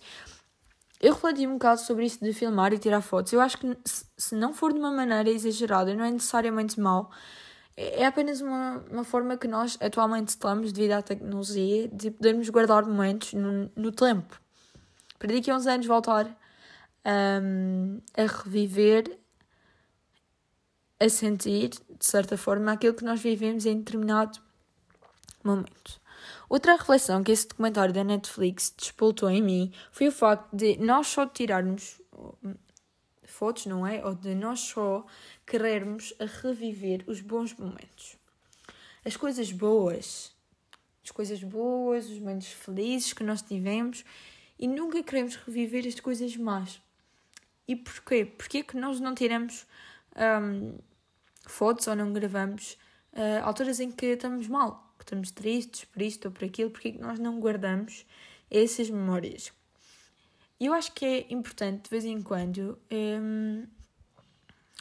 eu 1.00 1.14
refleti 1.14 1.46
um 1.46 1.54
bocado 1.54 1.80
sobre 1.80 2.04
isso 2.04 2.22
de 2.22 2.32
filmar 2.34 2.72
e 2.74 2.78
tirar 2.78 3.00
fotos. 3.00 3.32
Eu 3.32 3.40
acho 3.40 3.56
que 3.56 3.76
se 3.84 4.34
não 4.34 4.52
for 4.52 4.72
de 4.72 4.78
uma 4.78 4.90
maneira 4.90 5.30
exagerada, 5.30 5.94
não 5.94 6.04
é 6.04 6.10
necessariamente 6.10 6.78
mau. 6.78 7.10
É, 7.74 8.02
é 8.02 8.06
apenas 8.06 8.42
uma, 8.42 8.84
uma 8.90 9.04
forma 9.04 9.38
que 9.38 9.48
nós 9.48 9.78
atualmente 9.80 10.28
estamos, 10.28 10.72
devido 10.72 10.92
à 10.92 11.02
tecnologia, 11.02 11.88
de 11.88 12.10
podermos 12.10 12.48
guardar 12.50 12.84
momentos 12.84 13.32
no, 13.32 13.70
no 13.74 13.90
tempo. 13.90 14.38
Para 15.18 15.32
daqui 15.32 15.50
a 15.50 15.56
uns 15.56 15.66
anos 15.66 15.86
voltar 15.86 16.26
um, 17.42 18.00
a 18.14 18.26
reviver 18.26 19.18
a 21.00 21.08
sentir, 21.08 21.70
de 21.70 22.04
certa 22.04 22.36
forma, 22.36 22.72
aquilo 22.72 22.94
que 22.94 23.04
nós 23.04 23.20
vivemos 23.20 23.64
em 23.64 23.78
determinado 23.78 24.38
momento. 25.42 26.00
Outra 26.48 26.76
reflexão 26.76 27.24
que 27.24 27.32
esse 27.32 27.48
documentário 27.48 27.94
da 27.94 28.04
Netflix 28.04 28.74
despoltou 28.76 29.30
em 29.30 29.42
mim 29.42 29.72
foi 29.90 30.08
o 30.08 30.12
facto 30.12 30.54
de 30.54 30.76
nós 30.76 31.06
só 31.06 31.26
tirarmos 31.26 32.00
fotos, 33.24 33.66
não 33.66 33.86
é? 33.86 34.04
Ou 34.04 34.14
de 34.14 34.34
nós 34.34 34.60
só 34.60 35.06
querermos 35.46 36.12
reviver 36.42 37.02
os 37.06 37.20
bons 37.20 37.54
momentos. 37.54 38.16
As 39.02 39.16
coisas 39.16 39.50
boas, 39.50 40.34
as 41.02 41.10
coisas 41.10 41.42
boas, 41.42 42.10
os 42.10 42.18
momentos 42.18 42.48
felizes 42.48 43.14
que 43.14 43.24
nós 43.24 43.40
tivemos 43.40 44.04
e 44.58 44.68
nunca 44.68 45.02
queremos 45.02 45.36
reviver 45.36 45.86
as 45.86 45.98
coisas 45.98 46.36
más. 46.36 46.82
E 47.66 47.74
porquê? 47.74 48.26
Porquê 48.26 48.58
é 48.58 48.62
que 48.62 48.76
nós 48.76 49.00
não 49.00 49.14
tiramos 49.14 49.66
um, 50.16 50.76
fotos 51.50 51.86
ou 51.86 51.96
não 51.96 52.12
gravamos 52.12 52.78
uh, 53.12 53.44
alturas 53.44 53.80
em 53.80 53.90
que 53.90 54.06
estamos 54.06 54.48
mal, 54.48 54.94
que 54.98 55.04
estamos 55.04 55.30
tristes 55.30 55.84
por 55.84 56.02
isto 56.02 56.26
ou 56.26 56.32
por 56.32 56.44
aquilo, 56.44 56.70
porque 56.70 56.88
é 56.88 56.92
que 56.92 57.00
nós 57.00 57.18
não 57.18 57.40
guardamos 57.40 58.06
essas 58.50 58.90
memórias. 58.90 59.52
E 60.58 60.66
eu 60.66 60.74
acho 60.74 60.92
que 60.92 61.04
é 61.04 61.26
importante, 61.32 61.84
de 61.84 61.90
vez 61.90 62.04
em 62.04 62.20
quando, 62.20 62.78
um, 62.90 63.66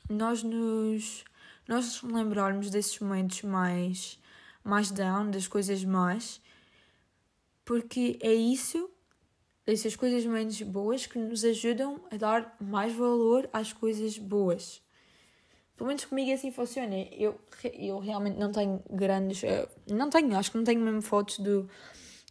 nós 0.09 0.43
nos 0.43 1.23
nós 1.69 2.01
nos 2.01 2.11
lembrarmos 2.11 2.71
desses 2.71 2.99
momentos 2.99 3.43
mais, 3.43 4.19
mais 4.63 4.89
down, 4.89 5.29
das 5.29 5.47
coisas 5.47 5.85
más, 5.85 6.41
porque 7.63 8.17
é 8.21 8.33
isso, 8.33 8.89
essas 9.67 9.95
coisas 9.95 10.25
menos 10.25 10.59
boas, 10.63 11.05
que 11.05 11.19
nos 11.19 11.45
ajudam 11.45 12.01
a 12.11 12.17
dar 12.17 12.57
mais 12.59 12.91
valor 12.91 13.47
às 13.53 13.71
coisas 13.71 14.17
boas. 14.17 14.81
Pelo 15.79 15.87
menos 15.87 16.03
comigo 16.03 16.29
assim 16.33 16.51
funciona. 16.51 16.93
Eu, 17.13 17.39
eu 17.73 17.99
realmente 17.99 18.37
não 18.37 18.51
tenho 18.51 18.83
grandes. 18.89 19.45
Eh, 19.45 19.65
não 19.89 20.09
tenho, 20.09 20.37
acho 20.37 20.51
que 20.51 20.57
não 20.57 20.65
tenho 20.65 20.81
mesmo 20.81 21.01
fotos 21.01 21.39
do, 21.39 21.69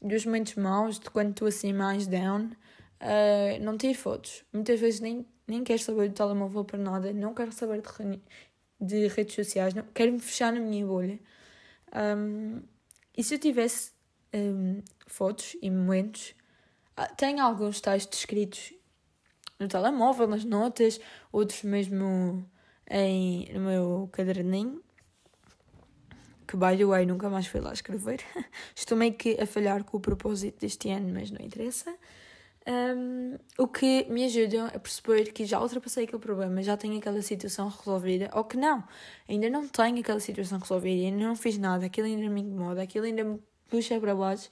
dos 0.03 0.27
momentos 0.27 0.55
maus, 0.57 1.01
de 1.01 1.09
quando 1.09 1.31
estou 1.31 1.49
assim 1.49 1.73
mais 1.73 2.07
down. 2.07 2.51
Uh, 3.01 3.59
não 3.63 3.79
tenho 3.79 3.95
fotos. 3.95 4.45
Muitas 4.53 4.79
vezes 4.79 5.01
nem, 5.01 5.27
nem 5.47 5.65
quero 5.65 5.79
saber 5.79 6.11
do 6.11 6.15
telemóvel 6.15 6.63
para 6.63 6.79
nada, 6.79 7.11
não 7.15 7.33
quero 7.33 7.51
saber 7.51 7.81
de, 7.81 8.21
de 8.79 9.07
redes 9.07 9.35
sociais, 9.35 9.73
não, 9.73 9.83
quero 9.95 10.13
me 10.13 10.19
fechar 10.19 10.53
na 10.53 10.61
minha 10.61 10.85
bolha. 10.85 11.19
Um, 11.97 12.61
e 13.17 13.25
se 13.25 13.35
eu 13.35 13.39
tivesse 13.39 13.93
um, 14.35 14.83
fotos 15.07 15.57
e 15.63 15.71
momentos, 15.71 16.35
ah, 16.95 17.09
tenho 17.09 17.43
alguns 17.43 17.81
textos 17.81 18.19
escritos 18.19 18.75
no 19.59 19.69
telemóvel, 19.69 20.27
nas 20.27 20.45
notas, 20.45 21.01
outros 21.33 21.63
mesmo 21.63 22.47
em, 22.91 23.49
no 23.53 23.61
meu 23.61 24.09
caderninho, 24.13 24.83
que 26.47 26.57
by 26.57 26.77
the 26.77 26.87
way 26.87 27.05
nunca 27.05 27.29
mais 27.29 27.47
fui 27.47 27.61
lá 27.61 27.73
escrever. 27.73 28.23
Estou 28.75 28.97
meio 28.97 29.13
que 29.13 29.39
a 29.41 29.47
falhar 29.47 29.85
com 29.85 29.99
o 29.99 30.01
propósito 30.01 30.61
deste 30.61 30.89
ano, 30.91 31.11
mas 31.13 31.31
não 31.31 31.45
interessa. 31.45 31.95
Um, 32.67 33.39
o 33.57 33.67
que 33.67 34.07
me 34.11 34.25
ajuda 34.25 34.67
a 34.67 34.79
perceber 34.79 35.33
que 35.33 35.47
já 35.47 35.61
ultrapassei 35.61 36.05
aquele 36.05 36.21
problema, 36.21 36.63
já 36.63 36.77
tenho 36.77 36.99
aquela 36.99 37.23
situação 37.23 37.69
resolvida, 37.69 38.31
ou 38.35 38.45
que 38.45 38.59
não, 38.59 38.85
ainda 39.27 39.49
não 39.49 39.67
tenho 39.67 40.01
aquela 40.01 40.21
situação 40.21 40.59
resolvida, 40.59 41.07
ainda 41.07 41.25
não 41.25 41.35
fiz 41.35 41.57
nada, 41.57 41.87
aquilo 41.87 42.07
ainda 42.07 42.29
me 42.29 42.43
incomoda, 42.43 42.83
aquilo 42.83 43.07
ainda 43.07 43.25
me 43.25 43.39
puxa 43.71 43.99
para 43.99 44.15
baixo. 44.15 44.51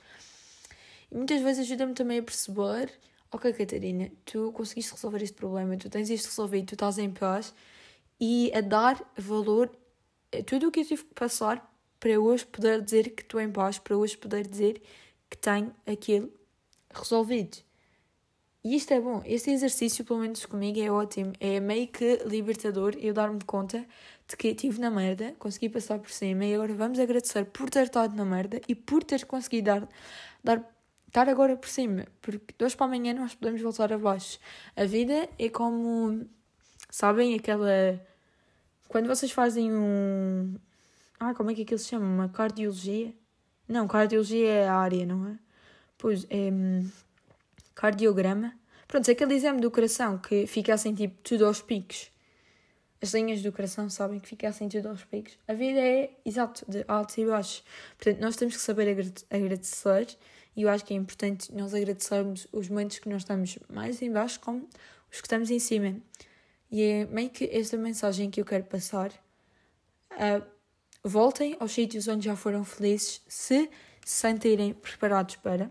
E 1.11 1.14
muitas 1.14 1.43
vezes 1.43 1.66
ajuda-me 1.66 1.93
também 1.93 2.19
a 2.19 2.23
perceber: 2.23 2.90
ok, 3.31 3.52
Catarina, 3.52 4.11
tu 4.25 4.50
conseguiste 4.52 4.93
resolver 4.93 5.23
este 5.23 5.37
problema, 5.37 5.76
tu 5.76 5.90
tens 5.90 6.09
isto 6.09 6.28
resolvido, 6.28 6.69
tu 6.69 6.75
estás 6.75 6.97
em 6.97 7.11
paz 7.11 7.52
e 8.21 8.51
a 8.55 8.61
dar 8.61 9.03
valor 9.17 9.71
a 10.33 10.43
tudo 10.43 10.69
o 10.69 10.71
que 10.71 10.81
eu 10.81 10.85
tive 10.85 11.05
que 11.05 11.15
passar 11.15 11.73
para 11.99 12.19
hoje 12.21 12.47
poder 12.47 12.83
dizer 12.83 13.11
que 13.11 13.23
estou 13.23 13.41
em 13.41 13.51
paz, 13.51 13.79
para 13.79 13.97
hoje 13.97 14.17
poder 14.17 14.47
dizer 14.47 14.83
que 15.31 15.37
tenho 15.37 15.75
aquilo 15.87 16.31
resolvido. 16.93 17.59
E 18.63 18.75
isto 18.75 18.93
é 18.93 19.01
bom, 19.01 19.23
este 19.25 19.51
exercício, 19.53 20.05
pelo 20.05 20.19
menos 20.19 20.45
comigo, 20.45 20.81
é 20.81 20.91
ótimo. 20.91 21.33
É 21.39 21.61
meio 21.61 21.87
que 21.87 22.17
libertador 22.27 22.97
eu 22.99 23.15
dar-me 23.15 23.41
conta 23.45 23.87
de 24.27 24.37
que 24.37 24.49
estive 24.49 24.81
na 24.81 24.91
merda, 24.91 25.37
consegui 25.39 25.69
passar 25.69 26.01
por 26.01 26.11
cima 26.11 26.45
e 26.45 26.53
agora 26.53 26.75
vamos 26.75 26.99
agradecer 26.99 27.45
por 27.45 27.71
ter 27.71 27.85
estado 27.85 28.17
na 28.17 28.25
merda 28.25 28.61
e 28.67 28.75
por 28.75 29.05
ter 29.05 29.25
conseguido 29.25 29.67
dar, 29.67 29.89
dar, 30.43 30.69
estar 31.07 31.29
agora 31.29 31.57
por 31.57 31.69
cima, 31.69 32.07
porque 32.21 32.55
de 32.59 32.65
hoje 32.65 32.77
para 32.77 32.87
amanhã 32.87 33.15
nós 33.15 33.37
podemos 33.37 33.63
voltar 33.63 33.93
abaixo. 33.93 34.41
A 34.75 34.85
vida 34.85 35.29
é 35.39 35.49
como 35.49 36.27
Sabem 36.88 37.35
aquela. 37.35 38.00
Quando 38.88 39.07
vocês 39.09 39.33
fazem 39.33 39.73
um. 39.73 40.57
Ah, 41.19 41.35
como 41.35 41.50
é 41.50 41.55
que 41.55 41.62
aquilo 41.62 41.78
se 41.78 41.88
chama? 41.88 42.07
Uma 42.07 42.28
cardiologia? 42.28 43.12
Não, 43.69 43.88
cardiologia 43.88 44.49
é 44.49 44.69
a 44.69 44.75
área, 44.75 45.05
não 45.07 45.28
é? 45.28 45.38
Pois, 45.99 46.26
é. 46.31 46.50
Cardiograma. 47.75 48.55
Pronto, 48.87 49.09
é 49.09 49.12
aquele 49.12 49.35
exame 49.35 49.61
do 49.61 49.71
coração 49.71 50.19
que 50.19 50.47
fica 50.47 50.73
assim, 50.73 50.95
tipo, 50.95 51.16
tudo 51.23 51.45
aos 51.47 51.61
picos. 51.61 52.11
as 53.02 53.12
linhas 53.12 53.43
do 53.43 53.52
coração 53.52 53.90
sabem 53.90 54.21
que 54.21 54.28
fica 54.28 54.49
assim 54.49 54.69
tudo 54.69 54.88
aos 54.88 55.05
picos. 55.05 55.38
A 55.49 55.52
vida 55.52 55.81
é, 55.81 56.11
exato, 56.25 56.64
de 56.69 56.85
altos 56.87 57.19
e 57.19 57.26
baixos. 57.26 57.64
Portanto, 57.99 58.21
nós 58.21 58.37
temos 58.37 58.55
que 58.55 58.62
saber 58.62 58.88
agradecer 59.31 60.16
e 60.57 60.62
eu 60.62 60.71
acho 60.71 60.85
que 60.85 60.95
é 60.95 60.97
importante 60.97 61.52
nós 61.55 61.75
agradecermos 61.75 62.47
os 62.50 62.69
momentos 62.69 62.99
que 62.99 63.09
nós 63.09 63.23
estamos 63.23 63.59
mais 63.69 64.00
em 64.00 64.11
baixo 64.11 64.40
como 64.40 64.66
os 65.12 65.21
que 65.21 65.26
estamos 65.26 65.50
em 65.50 65.59
cima. 65.59 65.97
E 66.71 66.83
é 66.83 67.05
meio 67.07 67.31
que 67.31 67.45
esta 67.53 67.77
mensagem 67.77 68.31
que 68.31 68.41
eu 68.41 68.45
quero 68.45 68.65
passar. 68.65 69.11
Uh, 70.13 70.45
voltem 71.05 71.57
aos 71.61 71.73
sítios 71.73 72.09
onde 72.09 72.25
já 72.25 72.37
foram 72.37 72.65
felizes 72.65 73.23
se 73.29 73.69
se 74.07 74.21
sentirem 74.21 74.73
preparados 74.73 75.35
para. 75.35 75.69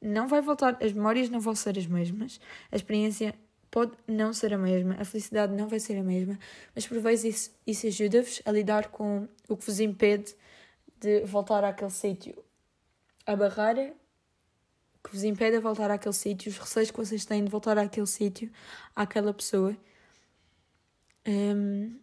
Não 0.00 0.28
vai 0.28 0.40
voltar, 0.40 0.78
as 0.80 0.92
memórias 0.92 1.28
não 1.28 1.40
vão 1.40 1.56
ser 1.56 1.76
as 1.76 1.86
mesmas, 1.86 2.40
a 2.70 2.76
experiência 2.76 3.34
pode 3.72 3.92
não 4.06 4.32
ser 4.32 4.54
a 4.54 4.58
mesma, 4.58 4.94
a 5.00 5.04
felicidade 5.04 5.52
não 5.52 5.66
vai 5.66 5.80
ser 5.80 5.98
a 5.98 6.02
mesma, 6.02 6.38
mas 6.72 6.86
por 6.86 7.00
vezes 7.00 7.24
isso, 7.34 7.50
isso 7.66 7.86
ajuda-vos 7.88 8.40
a 8.44 8.52
lidar 8.52 8.88
com 8.88 9.26
o 9.48 9.56
que 9.56 9.66
vos 9.66 9.80
impede 9.80 10.36
de 11.00 11.24
voltar 11.24 11.64
àquele 11.64 11.90
sítio. 11.90 12.40
A 13.26 13.34
barreira 13.34 13.92
que 15.02 15.10
vos 15.10 15.24
impede 15.24 15.56
de 15.56 15.62
voltar 15.62 15.90
àquele 15.90 16.14
sítio, 16.14 16.52
os 16.52 16.58
receios 16.58 16.92
que 16.92 16.96
vocês 16.96 17.24
têm 17.24 17.44
de 17.44 17.50
voltar 17.50 17.76
àquele 17.78 18.06
sítio, 18.06 18.48
àquela 18.94 19.34
pessoa. 19.34 19.76
Um, 21.26 21.98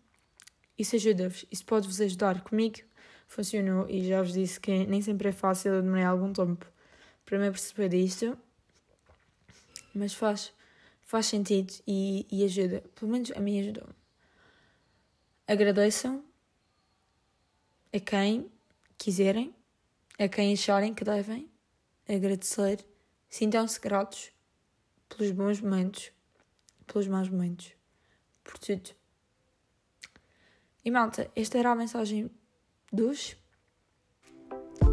isso 0.77 0.95
ajuda-vos, 0.95 1.45
isso 1.51 1.65
pode-vos 1.65 2.01
ajudar. 2.01 2.41
Comigo 2.41 2.79
funcionou 3.27 3.89
e 3.89 4.05
já 4.05 4.21
vos 4.21 4.33
disse 4.33 4.59
que 4.59 4.85
nem 4.85 5.01
sempre 5.01 5.29
é 5.29 5.31
fácil, 5.31 5.73
eu 5.73 5.81
demorei 5.81 6.03
algum 6.03 6.31
tempo 6.33 6.65
para 7.25 7.39
me 7.39 7.49
perceber 7.49 7.93
isto, 7.93 8.37
mas 9.93 10.13
faz, 10.13 10.53
faz 11.01 11.27
sentido 11.27 11.73
e, 11.87 12.27
e 12.31 12.43
ajuda. 12.43 12.83
Pelo 12.95 13.11
menos 13.11 13.31
a 13.31 13.39
mim 13.39 13.59
ajudou. 13.59 13.87
Agradeçam 15.47 16.23
a 17.93 17.99
quem 17.99 18.51
quiserem, 18.97 19.53
a 20.19 20.27
quem 20.27 20.53
acharem 20.53 20.93
que 20.93 21.03
devem 21.03 21.49
agradecer. 22.07 22.85
Sintam-se 23.29 23.79
gratos 23.79 24.31
pelos 25.09 25.31
bons 25.31 25.59
momentos, 25.61 26.11
pelos 26.85 27.07
maus 27.07 27.29
momentos, 27.29 27.71
por 28.43 28.57
tudo. 28.57 29.02
E 30.85 30.91
malta, 30.91 31.31
esta 31.35 31.57
era 31.57 31.71
a 31.71 31.75
mensagem 31.75 32.29
dos 32.91 33.37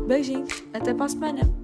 beijinhos. 0.06 0.62
Até 0.72 0.94
para 0.94 1.06
a 1.06 1.08
semana. 1.08 1.59